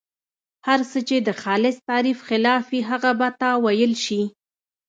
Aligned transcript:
هر 0.67 0.79
څه 0.91 0.99
چې 1.07 1.17
د 1.27 1.29
خالص 1.43 1.77
تعریف 1.89 2.19
خلاف 2.29 2.63
وي 2.71 2.81
هغه 2.89 3.11
به 3.19 3.27
تاویل 3.41 3.93
شي. 4.05 4.21